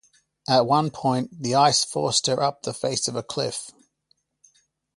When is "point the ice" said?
0.89-1.83